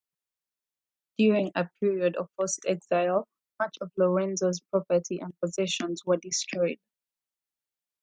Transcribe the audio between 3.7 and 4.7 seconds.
of Lorenzo's